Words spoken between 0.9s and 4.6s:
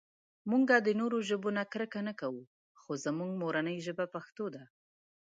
نورو ژبو نه کرکه نهٔ کوؤ خو زمونږ مورنۍ ژبه پښتو